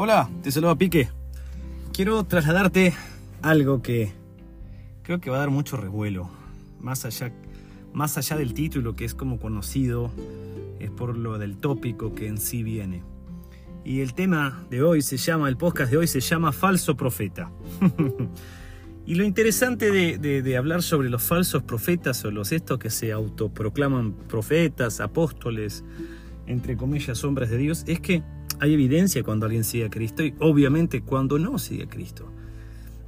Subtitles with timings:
[0.00, 1.08] Hola, te saludo Pique.
[1.92, 2.94] Quiero trasladarte
[3.42, 4.12] algo que
[5.02, 6.30] creo que va a dar mucho revuelo,
[6.78, 7.32] más allá,
[7.92, 10.12] más allá del título que es como conocido,
[10.78, 13.02] es por lo del tópico que en sí viene.
[13.84, 17.50] Y el tema de hoy se llama, el podcast de hoy se llama Falso Profeta.
[19.04, 23.10] y lo interesante de, de, hablar sobre los falsos profetas o los estos que se
[23.10, 25.82] autoproclaman profetas, apóstoles,
[26.46, 28.22] entre comillas, hombres de Dios, es que
[28.60, 32.30] hay evidencia cuando alguien sigue a Cristo y obviamente cuando no sigue a Cristo.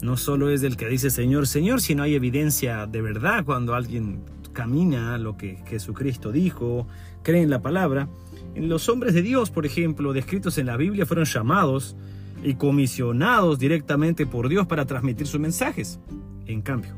[0.03, 4.23] No solo es del que dice Señor, Señor, sino hay evidencia de verdad cuando alguien
[4.53, 6.87] camina lo que Jesucristo dijo,
[7.23, 8.09] cree en la palabra.
[8.55, 11.97] Los hombres de Dios, por ejemplo, descritos en la Biblia, fueron llamados
[12.43, 16.01] y comisionados directamente por Dios para transmitir sus mensajes.
[16.47, 16.97] En cambio,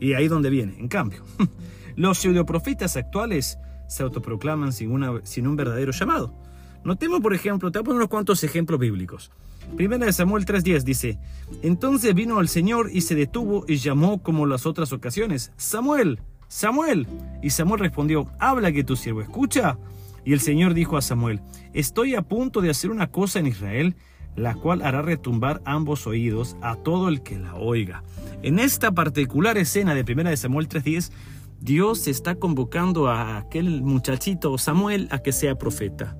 [0.00, 1.22] y ahí donde viene, en cambio,
[1.96, 6.41] los pseudoprofetas actuales se autoproclaman sin un verdadero llamado.
[6.84, 9.30] Notemos, por ejemplo, te voy a poner unos cuantos ejemplos bíblicos.
[9.76, 11.18] Primera de Samuel 3.10 dice,
[11.62, 17.06] Entonces vino el Señor y se detuvo y llamó como las otras ocasiones, Samuel, Samuel.
[17.40, 19.78] Y Samuel respondió, habla que tu siervo escucha.
[20.24, 21.40] Y el Señor dijo a Samuel,
[21.72, 23.94] Estoy a punto de hacer una cosa en Israel,
[24.34, 28.02] la cual hará retumbar ambos oídos a todo el que la oiga.
[28.42, 31.12] En esta particular escena de Primera de Samuel 3.10,
[31.60, 36.16] Dios está convocando a aquel muchachito Samuel a que sea profeta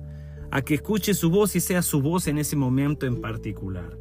[0.53, 3.97] a que escuche su voz y sea su voz en ese momento en particular.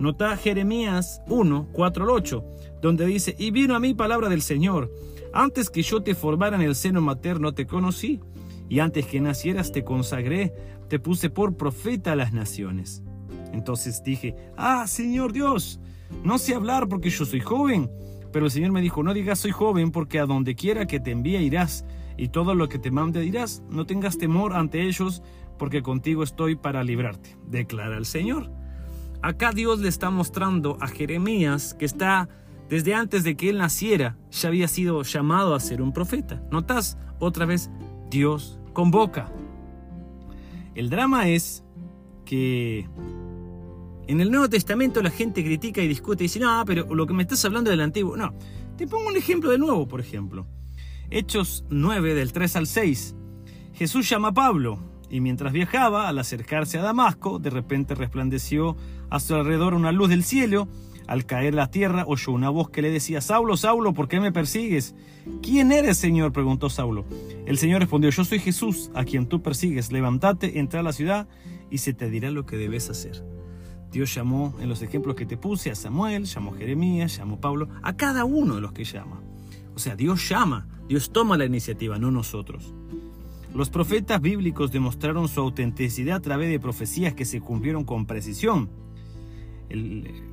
[0.00, 2.44] Nota Jeremías 1, 4 al 8,
[2.82, 4.92] donde dice, y vino a mí palabra del Señor,
[5.32, 8.18] antes que yo te formara en el seno materno te conocí,
[8.68, 10.52] y antes que nacieras te consagré,
[10.88, 13.04] te puse por profeta a las naciones.
[13.52, 15.78] Entonces dije, ah, Señor Dios,
[16.24, 17.88] no sé hablar porque yo soy joven,
[18.32, 21.12] pero el Señor me dijo, no digas soy joven porque a donde quiera que te
[21.12, 21.84] envíe irás,
[22.16, 25.22] y todo lo que te mande dirás, no tengas temor ante ellos,
[25.58, 28.50] porque contigo estoy para librarte, declara el Señor.
[29.22, 32.28] Acá Dios le está mostrando a Jeremías que está
[32.68, 36.42] desde antes de que él naciera, ya había sido llamado a ser un profeta.
[36.50, 36.98] ¿Notas?
[37.18, 37.70] Otra vez,
[38.10, 39.32] Dios convoca.
[40.74, 41.64] El drama es
[42.24, 42.88] que
[44.08, 47.14] en el Nuevo Testamento la gente critica y discute y dice, no, pero lo que
[47.14, 48.16] me estás hablando del Antiguo.
[48.16, 48.34] No,
[48.76, 50.46] te pongo un ejemplo de nuevo, por ejemplo.
[51.08, 53.14] Hechos 9, del 3 al 6.
[53.74, 54.78] Jesús llama a Pablo
[55.10, 58.76] y mientras viajaba, al acercarse a Damasco, de repente resplandeció
[59.10, 60.68] a su alrededor una luz del cielo.
[61.06, 64.32] Al caer la tierra, oyó una voz que le decía, Saulo, Saulo, ¿por qué me
[64.32, 64.96] persigues?
[65.40, 66.32] ¿Quién eres, Señor?
[66.32, 67.04] preguntó Saulo.
[67.46, 69.92] El Señor respondió, yo soy Jesús, a quien tú persigues.
[69.92, 71.28] Levántate, entra a la ciudad
[71.70, 73.24] y se te dirá lo que debes hacer.
[73.92, 77.40] Dios llamó, en los ejemplos que te puse, a Samuel, llamó a Jeremías, llamó a
[77.40, 79.22] Pablo, a cada uno de los que llama.
[79.76, 82.74] O sea, Dios llama, Dios toma la iniciativa, no nosotros.
[83.56, 88.68] Los profetas bíblicos demostraron su autenticidad a través de profecías que se cumplieron con precisión.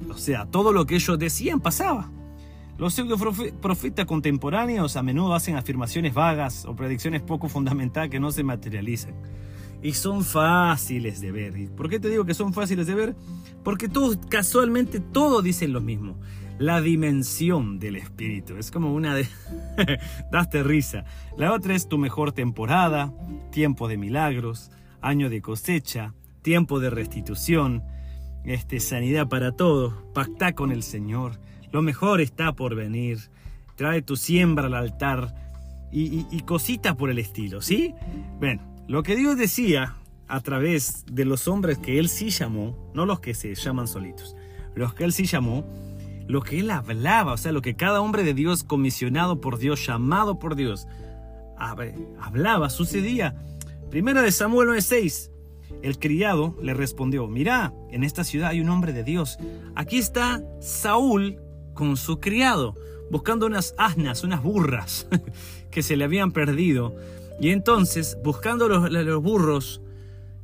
[0.09, 2.11] o sea, todo lo que ellos decían pasaba.
[2.77, 3.01] Los
[3.61, 9.13] profetas contemporáneos a menudo hacen afirmaciones vagas o predicciones poco fundamentadas que no se materializan.
[9.81, 11.57] Y son fáciles de ver.
[11.57, 13.15] ¿Y por qué te digo que son fáciles de ver?
[13.63, 16.17] Porque todos, casualmente, todos dicen lo mismo
[16.59, 18.57] la dimensión del espíritu.
[18.57, 19.27] Es como una de...
[20.31, 21.05] Daste risa.
[21.37, 23.13] La otra es tu mejor temporada,
[23.51, 24.71] tiempo de milagros,
[25.01, 27.83] año de cosecha, tiempo de restitución,
[28.45, 31.39] este, sanidad para todos, pacta con el Señor,
[31.71, 33.19] lo mejor está por venir,
[33.75, 35.33] trae tu siembra al altar
[35.91, 37.93] y, y cositas por el estilo, ¿sí?
[38.39, 39.95] Bueno, lo que Dios decía
[40.27, 44.35] a través de los hombres que Él sí llamó, no los que se llaman solitos,
[44.75, 45.65] los que Él sí llamó,
[46.27, 49.85] lo que él hablaba, o sea, lo que cada hombre de Dios, comisionado por Dios,
[49.85, 50.87] llamado por Dios,
[51.57, 53.35] hablaba, sucedía.
[53.89, 55.29] Primera de Samuel 9:6.
[55.81, 59.37] El criado le respondió, mira, en esta ciudad hay un hombre de Dios.
[59.75, 61.39] Aquí está Saúl
[61.73, 62.75] con su criado,
[63.11, 65.07] buscando unas asnas, unas burras
[65.71, 66.95] que se le habían perdido.
[67.39, 69.81] Y entonces, buscando los, los burros,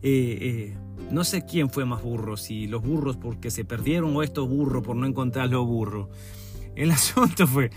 [0.01, 0.77] eh, eh,
[1.11, 4.83] no sé quién fue más burro, si los burros porque se perdieron o estos burros
[4.83, 6.07] por no encontrar los burros.
[6.75, 7.71] El asunto fue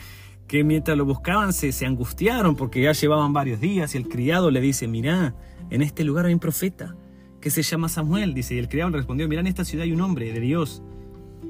[0.47, 4.51] que mientras lo buscaban se, se angustiaron porque ya llevaban varios días y el criado
[4.51, 5.35] le dice, mirá,
[5.71, 6.97] en este lugar hay un profeta
[7.41, 9.93] que se llama Samuel, dice, y el criado le respondió, mirá, en esta ciudad hay
[9.93, 10.83] un hombre de Dios,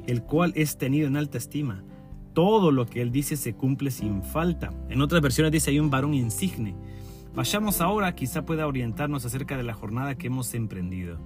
[0.07, 1.85] el cual es tenido en alta estima.
[2.33, 4.73] Todo lo que él dice se cumple sin falta.
[4.89, 6.75] En otras versiones dice, hay un varón insigne
[7.35, 11.19] Vayamos ahora, quizá pueda orientarnos acerca de la jornada que hemos emprendido.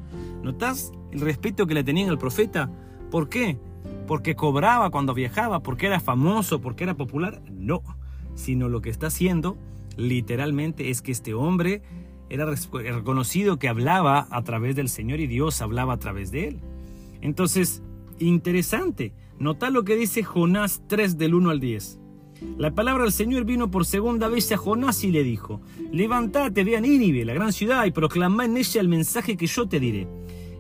[0.42, 2.70] ¿Notas el respeto que le tenían al profeta?
[3.10, 3.58] ¿Por qué?
[4.06, 5.60] ¿Porque cobraba cuando viajaba?
[5.60, 6.60] ¿Porque era famoso?
[6.60, 7.42] ¿Porque era popular?
[7.50, 7.82] No,
[8.34, 9.56] sino lo que está haciendo
[9.96, 11.82] literalmente es que este hombre
[12.28, 16.60] era reconocido que hablaba a través del Señor y Dios hablaba a través de él.
[17.20, 17.82] Entonces,
[18.18, 19.12] interesante.
[19.38, 22.00] Nota lo que dice Jonás 3 del 1 al 10.
[22.58, 25.60] La palabra del Señor vino por segunda vez a Jonás y le dijo,
[25.92, 29.68] Levantate, ve a Nínive, la gran ciudad, y proclama en ella el mensaje que yo
[29.68, 30.06] te diré.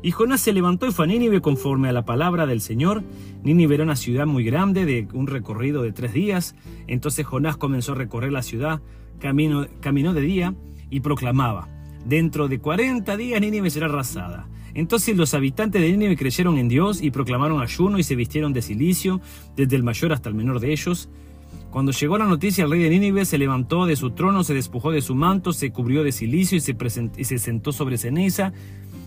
[0.02, 3.02] Y Jonás se levantó y fue a Nínive conforme a la palabra del Señor.
[3.42, 6.54] Nínive era una ciudad muy grande, de un recorrido de tres días.
[6.86, 8.80] Entonces Jonás comenzó a recorrer la ciudad,
[9.18, 10.54] camino, caminó de día
[10.90, 11.68] y proclamaba,
[12.04, 14.48] Dentro de cuarenta días Nínive será arrasada.
[14.74, 18.62] Entonces los habitantes de Nínive creyeron en Dios y proclamaron ayuno y se vistieron de
[18.62, 19.20] silicio,
[19.56, 21.08] desde el mayor hasta el menor de ellos.
[21.76, 24.92] Cuando llegó la noticia, el rey de Nínive se levantó de su trono, se despojó
[24.92, 26.74] de su manto, se cubrió de silicio y se,
[27.18, 28.54] y se sentó sobre ceniza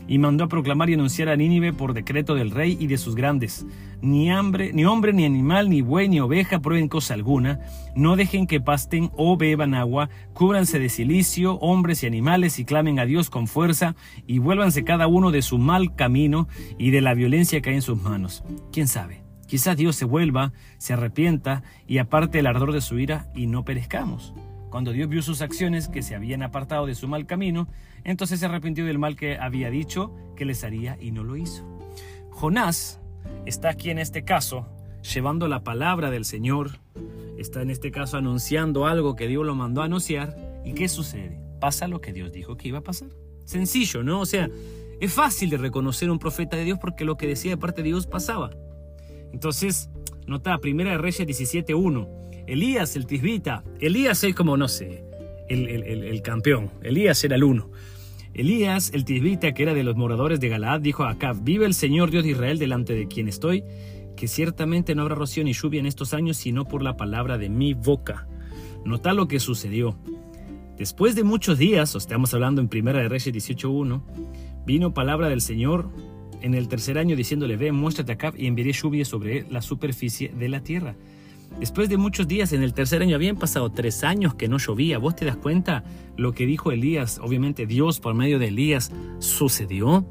[0.07, 3.15] y mandó a proclamar y anunciar a Nínive por decreto del rey y de sus
[3.15, 3.65] grandes.
[4.03, 7.59] Ni hambre, ni hombre, ni animal, ni buey, ni oveja prueben cosa alguna.
[7.95, 10.11] No dejen que pasten o beban agua.
[10.33, 13.95] Cúbranse de silicio, hombres y animales, y clamen a Dios con fuerza,
[14.27, 17.81] y vuélvanse cada uno de su mal camino y de la violencia que hay en
[17.81, 18.43] sus manos.
[18.71, 19.28] ¿Quién sabe?
[19.49, 23.65] Quizás Dios se vuelva, se arrepienta y aparte el ardor de su ira y no
[23.65, 24.31] perezcamos.
[24.69, 27.67] Cuando Dios vio sus acciones que se habían apartado de su mal camino,
[28.03, 31.65] entonces se arrepintió del mal que había dicho que les haría y no lo hizo.
[32.29, 33.01] Jonás
[33.47, 34.67] está aquí en este caso
[35.01, 36.79] llevando la palabra del Señor,
[37.39, 40.37] está en este caso anunciando algo que Dios lo mandó a anunciar.
[40.63, 41.41] ¿Y qué sucede?
[41.59, 43.09] Pasa lo que Dios dijo que iba a pasar.
[43.45, 44.19] Sencillo, ¿no?
[44.19, 44.47] O sea,
[45.01, 47.87] es fácil de reconocer un profeta de Dios porque lo que decía de parte de
[47.87, 48.51] Dios pasaba.
[49.33, 49.89] Entonces,
[50.27, 52.19] nota, Primera de Reyes 17.1.
[52.47, 53.63] Elías, el tisbita.
[53.79, 55.03] Elías es como, no sé,
[55.47, 56.71] el, campeón.
[56.81, 57.71] Elías era el uno.
[58.33, 61.73] Elías, el tisbita, que era de los moradores de Galaad, dijo a Acab, vive el
[61.73, 63.63] Señor Dios de Israel delante de quien estoy,
[64.15, 67.49] que ciertamente no habrá rocío ni lluvia en estos años, sino por la palabra de
[67.49, 68.27] mi boca.
[68.85, 69.97] Nota lo que sucedió.
[70.77, 74.01] Después de muchos días, o estamos hablando en Primera de Reyes 18.1,
[74.65, 75.91] vino palabra del Señor
[76.41, 80.49] en el tercer año diciéndole, ve, muéstrate Acab y enviaré lluvia sobre la superficie de
[80.49, 80.95] la tierra.
[81.59, 84.97] Después de muchos días, en el tercer año habían pasado tres años que no llovía.
[84.97, 85.83] ¿Vos te das cuenta
[86.15, 87.19] lo que dijo Elías?
[87.21, 90.05] Obviamente Dios por medio de Elías sucedió,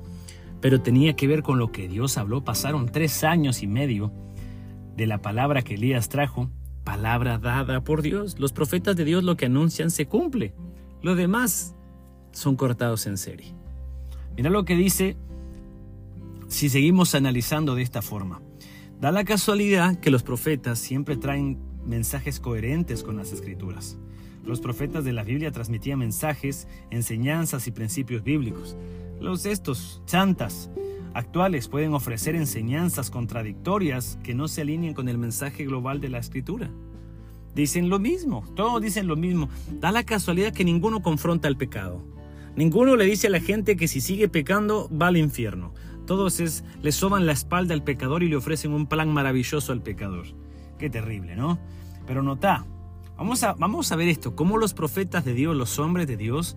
[0.61, 2.45] pero tenía que ver con lo que Dios habló.
[2.45, 4.13] Pasaron tres años y medio
[4.97, 6.51] de la palabra que Elías trajo,
[6.85, 8.39] palabra dada por Dios.
[8.39, 10.53] Los profetas de Dios lo que anuncian se cumple.
[11.01, 11.75] Lo demás
[12.33, 13.55] son cortados en serie.
[14.37, 15.17] Mira lo que dice
[16.49, 18.43] si seguimos analizando de esta forma.
[19.01, 23.97] Da la casualidad que los profetas siempre traen mensajes coherentes con las escrituras.
[24.45, 28.77] Los profetas de la Biblia transmitían mensajes, enseñanzas y principios bíblicos.
[29.21, 30.71] Los estos chantas
[31.13, 36.19] actuales pueden ofrecer enseñanzas contradictorias que no se alineen con el mensaje global de la
[36.19, 36.71] escritura.
[37.55, 39.49] Dicen lo mismo, todos dicen lo mismo.
[39.81, 42.03] Da la casualidad que ninguno confronta el pecado.
[42.57, 45.73] Ninguno le dice a la gente que si sigue pecando va al infierno.
[46.09, 49.83] Todos es, le soban la espalda al pecador y le ofrecen un plan maravilloso al
[49.83, 50.25] pecador.
[50.79, 51.59] Qué terrible, ¿no?
[52.07, 52.65] Pero nota,
[53.19, 56.57] vamos a, vamos a ver esto, cómo los profetas de Dios, los hombres de Dios,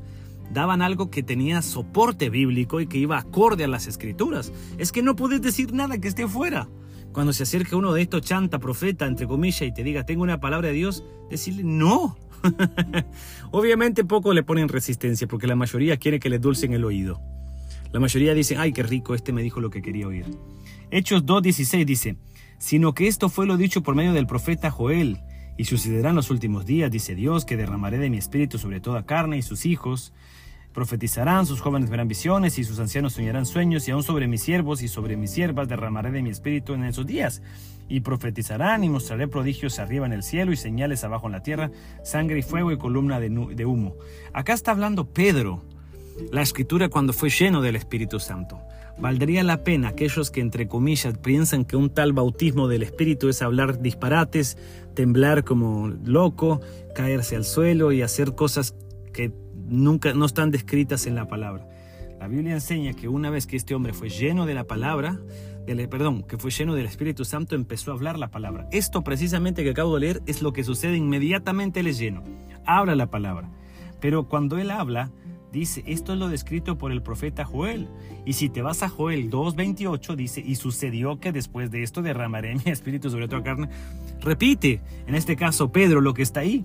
[0.53, 4.53] daban algo que tenía soporte bíblico y que iba acorde a las escrituras.
[4.77, 6.69] Es que no puedes decir nada que esté fuera.
[7.11, 10.39] Cuando se acerque uno de estos chanta, profeta, entre comillas, y te diga, tengo una
[10.39, 12.15] palabra de Dios, decirle, no.
[13.51, 17.19] Obviamente poco le ponen resistencia porque la mayoría quiere que le dulcen el oído.
[17.91, 20.25] La mayoría dicen, ay, qué rico, este me dijo lo que quería oír.
[20.91, 22.15] Hechos 2.16 dice,
[22.57, 25.19] sino que esto fue lo dicho por medio del profeta Joel,
[25.57, 29.37] y sucederán los últimos días, dice Dios, que derramaré de mi espíritu sobre toda carne
[29.37, 30.13] y sus hijos.
[30.73, 34.81] Profetizarán, sus jóvenes verán visiones y sus ancianos soñarán sueños, y aún sobre mis siervos
[34.81, 37.41] y sobre mis siervas derramaré de mi espíritu en esos días.
[37.89, 41.71] Y profetizarán y mostraré prodigios arriba en el cielo y señales abajo en la tierra,
[42.03, 43.95] sangre y fuego y columna de, de humo.
[44.33, 45.61] Acá está hablando Pedro
[46.31, 48.59] la escritura cuando fue lleno del Espíritu Santo.
[48.97, 53.41] Valdría la pena aquellos que entre comillas piensan que un tal bautismo del Espíritu es
[53.41, 54.57] hablar disparates,
[54.93, 56.61] temblar como loco,
[56.93, 58.75] caerse al suelo y hacer cosas
[59.13, 59.31] que
[59.67, 61.67] nunca no están descritas en la palabra.
[62.19, 65.19] La Biblia enseña que una vez que este hombre fue lleno de la palabra,
[65.89, 68.67] perdón, que fue lleno del Espíritu Santo, empezó a hablar la palabra.
[68.71, 72.23] Esto precisamente que acabo de leer es lo que sucede inmediatamente él es lleno.
[72.65, 73.49] Habla la palabra.
[73.99, 75.11] Pero cuando él habla,
[75.51, 77.89] Dice, esto es lo descrito por el profeta Joel.
[78.25, 82.55] Y si te vas a Joel 2.28, dice, y sucedió que después de esto derramaré
[82.65, 83.67] mi espíritu sobre toda carne.
[84.21, 86.63] Repite, en este caso Pedro, lo que está ahí.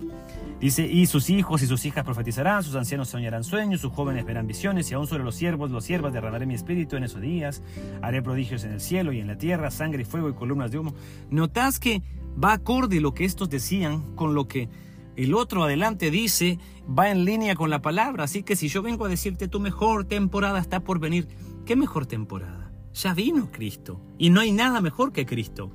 [0.61, 4.47] Dice, y sus hijos y sus hijas profetizarán, sus ancianos soñarán sueños, sus jóvenes verán
[4.47, 7.61] visiones, y aún sobre los siervos, los siervas derramaré mi espíritu en esos días.
[8.01, 10.79] Haré prodigios en el cielo y en la tierra, sangre y fuego y columnas de
[10.79, 10.95] humo.
[11.29, 12.01] Notas que
[12.43, 14.69] va acorde lo que estos decían con lo que
[15.17, 18.23] el otro adelante dice, va en línea con la palabra.
[18.23, 21.27] Así que si yo vengo a decirte tu mejor temporada está por venir,
[21.65, 22.71] ¿qué mejor temporada?
[22.93, 23.99] Ya vino Cristo.
[24.19, 25.71] Y no hay nada mejor que Cristo.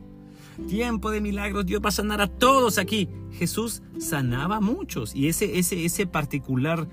[0.68, 3.08] Tiempo de milagros, Dios va a sanar a todos aquí.
[3.32, 5.14] Jesús sanaba a muchos.
[5.14, 6.88] Y ese, ese, ese particular,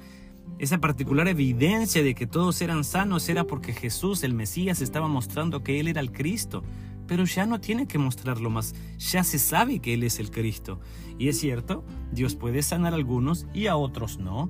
[0.57, 5.61] esa particular evidencia de que todos eran sanos era porque Jesús, el Mesías, estaba mostrando
[5.63, 6.63] que Él era el Cristo.
[7.09, 8.75] Pero ya no tiene que mostrarlo más.
[8.99, 10.79] Ya se sabe que Él es el Cristo.
[11.17, 14.49] Y es cierto, Dios puede sanar a algunos y a otros no.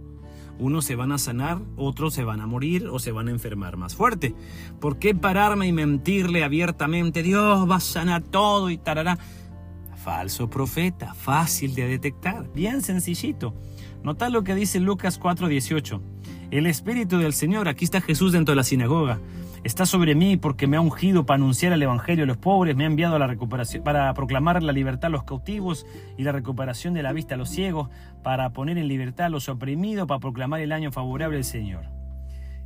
[0.60, 3.78] Unos se van a sanar, otros se van a morir o se van a enfermar
[3.78, 4.36] más fuerte.
[4.82, 9.18] ¿Por qué pararme y mentirle abiertamente, Dios va a sanar todo y tarará?
[9.96, 13.56] Falso profeta, fácil de detectar, bien sencillito.
[14.04, 16.02] Nota lo que dice Lucas 4:18.
[16.52, 19.22] El Espíritu del Señor, aquí está Jesús dentro de la sinagoga,
[19.64, 22.84] está sobre mí porque me ha ungido para anunciar el Evangelio a los pobres, me
[22.84, 25.86] ha enviado a la recuperación, para proclamar la libertad a los cautivos
[26.18, 27.90] y la recuperación de la vista a los ciegos,
[28.24, 31.86] para poner en libertad a los oprimidos, para proclamar el año favorable del Señor.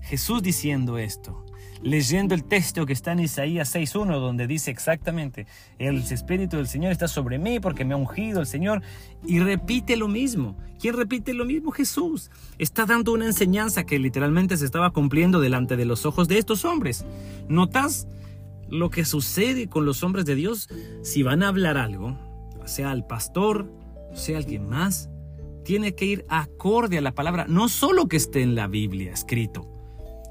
[0.01, 1.45] Jesús diciendo esto,
[1.83, 5.45] leyendo el texto que está en Isaías 6.1, donde dice exactamente,
[5.77, 8.81] el Espíritu del Señor está sobre mí porque me ha ungido el Señor,
[9.25, 10.57] y repite lo mismo.
[10.79, 11.71] ¿Quién repite lo mismo?
[11.71, 12.31] Jesús.
[12.57, 16.65] Está dando una enseñanza que literalmente se estaba cumpliendo delante de los ojos de estos
[16.65, 17.05] hombres.
[17.47, 18.07] ¿Notas
[18.69, 20.69] lo que sucede con los hombres de Dios?
[21.03, 22.17] Si van a hablar algo,
[22.65, 23.71] sea el pastor,
[24.13, 25.09] sea alguien más,
[25.63, 29.72] tiene que ir acorde a la palabra, no solo que esté en la Biblia escrito,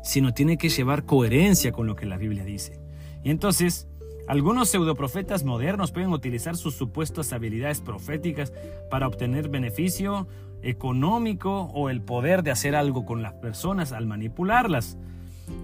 [0.03, 2.81] sino tiene que llevar coherencia con lo que la Biblia dice.
[3.25, 3.89] Y entonces,
[4.29, 8.53] algunos pseudoprofetas modernos pueden utilizar sus supuestas habilidades proféticas
[8.91, 10.27] para obtener beneficio
[10.63, 14.97] económico o el poder de hacer algo con las personas al manipularlas.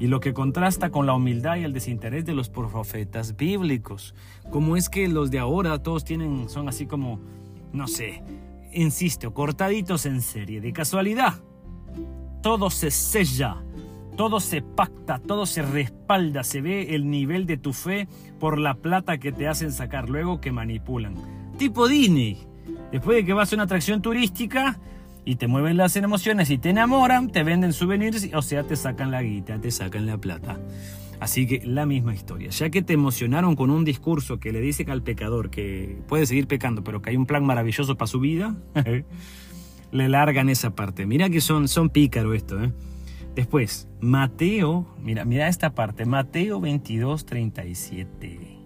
[0.00, 4.14] Y lo que contrasta con la humildad y el desinterés de los profetas bíblicos.
[4.50, 7.20] Como es que los de ahora todos tienen, son así como,
[7.72, 8.22] no sé,
[8.72, 11.34] insisto, cortaditos en serie, de casualidad.
[12.42, 13.62] Todo se sella
[14.18, 18.08] todo se pacta, todo se respalda, se ve el nivel de tu fe
[18.40, 21.14] por la plata que te hacen sacar luego que manipulan.
[21.56, 22.36] Tipo Disney.
[22.90, 24.80] Después de que vas a una atracción turística
[25.24, 29.12] y te mueven las emociones y te enamoran, te venden souvenirs, o sea, te sacan
[29.12, 30.58] la guita, te sacan la plata.
[31.20, 32.50] Así que la misma historia.
[32.50, 36.48] Ya que te emocionaron con un discurso que le dice al pecador que puede seguir
[36.48, 38.56] pecando, pero que hay un plan maravilloso para su vida,
[39.92, 41.06] le largan esa parte.
[41.06, 42.72] Mira que son, son pícaro esto, ¿eh?
[43.38, 48.58] Después, Mateo, mira, mira esta parte, Mateo 22, 37.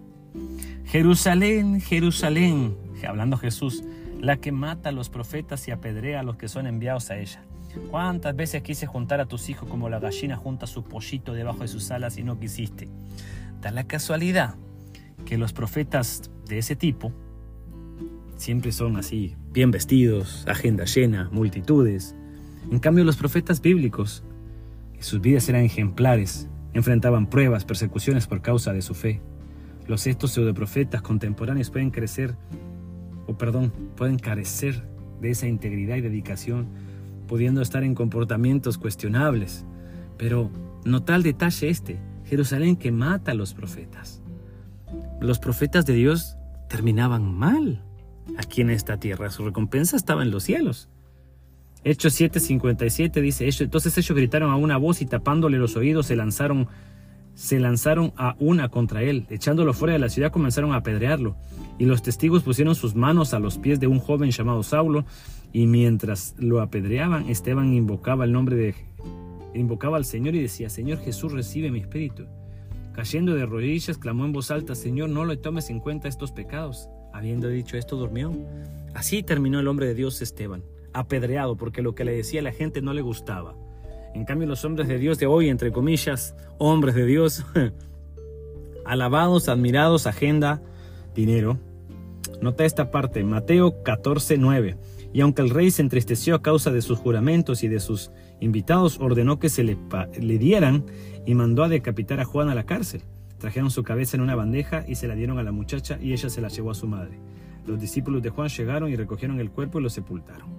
[0.85, 2.75] Jerusalén, Jerusalén,
[3.07, 3.83] hablando Jesús,
[4.19, 7.43] la que mata a los profetas y apedrea a los que son enviados a ella.
[7.91, 11.67] ¿Cuántas veces quise juntar a tus hijos como la gallina junta su pollito debajo de
[11.67, 12.89] sus alas y no quisiste?
[13.61, 14.55] Da la casualidad
[15.23, 17.11] que los profetas de ese tipo
[18.37, 22.15] siempre son así, bien vestidos, agenda llena, multitudes.
[22.71, 24.23] En cambio, los profetas bíblicos
[25.03, 29.21] sus vidas eran ejemplares, enfrentaban pruebas, persecuciones por causa de su fe.
[29.87, 32.35] Los estos pseudoprofetas contemporáneos pueden crecer,
[33.27, 34.87] o perdón, pueden carecer
[35.19, 36.67] de esa integridad y dedicación,
[37.27, 39.65] pudiendo estar en comportamientos cuestionables.
[40.17, 40.49] Pero
[40.85, 44.21] no tal detalle este, Jerusalén que mata a los profetas.
[45.19, 46.37] Los profetas de Dios
[46.69, 47.83] terminaban mal
[48.37, 50.89] aquí en esta tierra, su recompensa estaba en los cielos.
[51.85, 56.67] Hechos 7:57 dice, entonces ellos gritaron a una voz y tapándole los oídos se lanzaron,
[57.35, 59.25] se lanzaron a una contra él.
[59.29, 61.35] Echándolo fuera de la ciudad comenzaron a apedrearlo.
[61.77, 65.05] Y los testigos pusieron sus manos a los pies de un joven llamado Saulo
[65.51, 68.75] y mientras lo apedreaban, Esteban invocaba el nombre de
[69.53, 72.25] invocaba al Señor y decía, Señor Jesús, recibe mi espíritu.
[72.93, 76.87] Cayendo de rodillas, clamó en voz alta, Señor, no le tomes en cuenta estos pecados.
[77.11, 78.31] Habiendo dicho esto, durmió.
[78.95, 80.63] Así terminó el hombre de Dios Esteban
[80.93, 83.55] apedreado porque lo que le decía la gente no le gustaba.
[84.13, 87.43] En cambio, los hombres de Dios de hoy, entre comillas, hombres de Dios,
[88.85, 90.61] alabados, admirados, agenda,
[91.15, 91.57] dinero.
[92.39, 94.77] Nota esta parte, Mateo 14, 9.
[95.13, 98.99] Y aunque el rey se entristeció a causa de sus juramentos y de sus invitados,
[98.99, 99.77] ordenó que se le,
[100.19, 100.85] le dieran
[101.25, 103.01] y mandó a decapitar a Juan a la cárcel.
[103.39, 106.29] Trajeron su cabeza en una bandeja y se la dieron a la muchacha y ella
[106.29, 107.19] se la llevó a su madre.
[107.65, 110.49] Los discípulos de Juan llegaron y recogieron el cuerpo y lo sepultaron.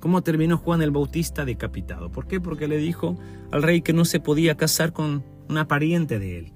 [0.00, 2.10] ¿Cómo terminó Juan el Bautista decapitado?
[2.10, 2.40] ¿Por qué?
[2.40, 3.18] Porque le dijo
[3.50, 6.52] al rey que no se podía casar con una pariente de él.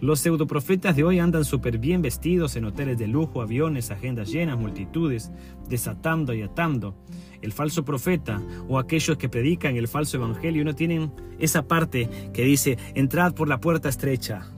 [0.00, 4.58] Los pseudoprofetas de hoy andan súper bien vestidos en hoteles de lujo, aviones, agendas llenas,
[4.58, 5.30] multitudes,
[5.68, 6.96] desatando y atando.
[7.40, 12.42] El falso profeta o aquellos que predican el falso evangelio no tienen esa parte que
[12.42, 14.48] dice, entrad por la puerta estrecha,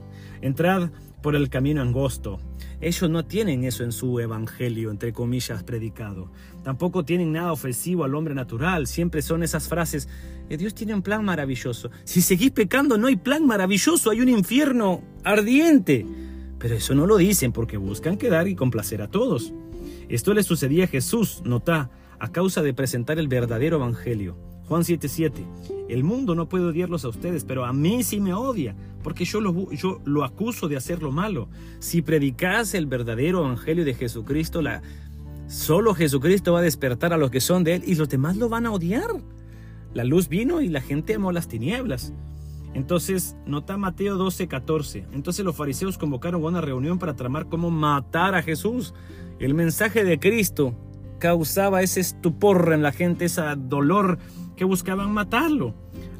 [0.41, 0.89] entrad
[1.21, 2.39] por el camino angosto.
[2.85, 6.29] Ellos no tienen eso en su evangelio, entre comillas, predicado.
[6.63, 8.85] Tampoco tienen nada ofensivo al hombre natural.
[8.85, 10.07] Siempre son esas frases,
[10.51, 11.89] eh, Dios tiene un plan maravilloso.
[12.03, 16.05] Si seguís pecando, no hay plan maravilloso, hay un infierno ardiente.
[16.59, 19.51] Pero eso no lo dicen porque buscan quedar y complacer a todos.
[20.07, 21.89] Esto le sucedía a Jesús, nota,
[22.19, 24.37] a causa de presentar el verdadero evangelio.
[24.67, 25.45] Juan 7:7.
[25.87, 29.39] El mundo no puede odiarlos a ustedes, pero a mí sí me odia, porque yo
[29.39, 31.47] lo, yo lo acuso de hacer lo malo.
[31.79, 34.81] Si predicas el verdadero evangelio de Jesucristo, la,
[35.47, 38.49] solo Jesucristo va a despertar a los que son de él y los demás lo
[38.49, 39.11] van a odiar.
[39.93, 42.13] La luz vino y la gente amó las tinieblas.
[42.73, 45.05] Entonces, nota Mateo 12:14.
[45.13, 48.93] Entonces los fariseos convocaron una reunión para tramar cómo matar a Jesús.
[49.39, 50.75] El mensaje de Cristo
[51.19, 54.17] causaba ese estupor en la gente, ese dolor
[54.55, 55.73] que buscaban matarlo.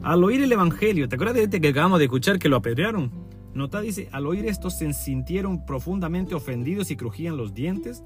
[0.04, 3.12] Al oír el Evangelio, ¿te acuerdas de este que acabamos de escuchar que lo apedrearon?
[3.54, 8.04] Nota dice, al oír esto se sintieron profundamente ofendidos y crujían los dientes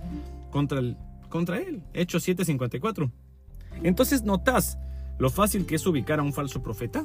[0.51, 0.95] contra, el,
[1.27, 1.81] contra él.
[1.93, 3.11] Hechos 7:54.
[3.83, 4.77] Entonces notas
[5.17, 7.03] lo fácil que es ubicar a un falso profeta.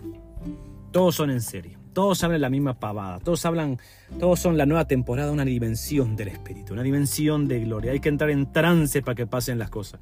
[0.93, 3.79] Todos son en serio, todos hablan la misma pavada, todos hablan,
[4.21, 7.91] todos son la nueva temporada, una dimensión del espíritu, una dimensión de gloria.
[7.93, 10.01] Hay que entrar en trance para que pasen las cosas.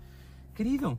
[0.55, 0.99] Querido,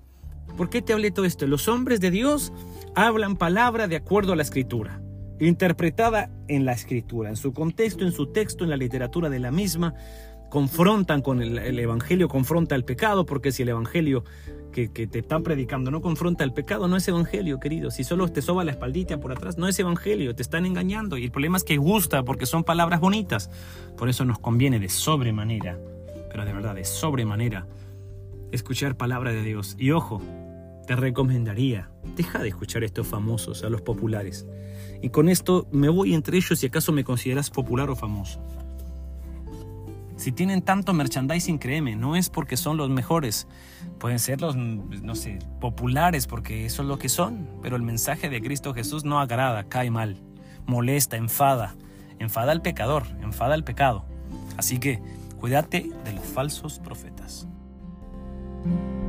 [0.57, 1.47] ¿Por qué te hablé todo esto?
[1.47, 2.53] Los hombres de Dios
[2.95, 5.01] hablan palabra de acuerdo a la escritura,
[5.39, 9.51] interpretada en la escritura, en su contexto, en su texto, en la literatura de la
[9.51, 9.95] misma,
[10.53, 14.23] confrontan con el, Evangelio, confronta el pecado, porque si el Evangelio
[14.71, 17.89] que, que, te están predicando no confronta el pecado, no es Evangelio, querido.
[17.89, 21.17] Si solo te soba la espaldita por atrás, no es Evangelio, te están engañando.
[21.17, 23.49] Y el problema es que gusta, porque son palabras bonitas.
[23.97, 25.79] Por eso nos conviene de sobremanera,
[26.29, 27.65] pero de verdad, de sobremanera,
[28.53, 29.75] escuchar palabra de Dios.
[29.77, 30.21] Y ojo,
[30.87, 34.45] te recomendaría, deja de escuchar a estos famosos, a los populares.
[35.01, 38.41] Y con esto me voy entre ellos si acaso me consideras popular o famoso.
[40.15, 43.47] Si tienen tanto merchandising, créeme, no es porque son los mejores.
[43.99, 47.49] Pueden ser los, no sé, populares porque eso es lo que son.
[47.61, 50.21] Pero el mensaje de Cristo Jesús no agrada, cae mal,
[50.65, 51.75] molesta, enfada.
[52.19, 54.05] Enfada al pecador, enfada al pecado.
[54.55, 55.01] Así que
[55.39, 57.47] cuídate de los falsos profetas.
[58.63, 59.02] Thank you.